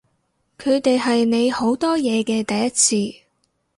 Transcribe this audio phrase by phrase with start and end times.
[0.57, 3.19] 佢哋係你好多嘢嘅第一次